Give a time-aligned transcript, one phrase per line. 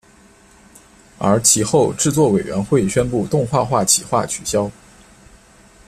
[1.19, 4.67] 而其后制作委员会宣布动画化企划取消。